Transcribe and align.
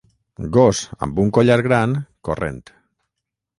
Gos 0.55 0.79
amb 1.09 1.21
un 1.25 1.29
collar 1.37 1.59
gran 1.69 1.95
corrent. 2.29 2.61